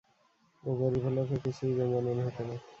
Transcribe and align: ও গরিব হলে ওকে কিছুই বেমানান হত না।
ও 0.63 0.69
গরিব 0.79 1.03
হলে 1.05 1.19
ওকে 1.23 1.37
কিছুই 1.43 1.71
বেমানান 1.77 2.17
হত 2.25 2.37
না। 2.47 2.55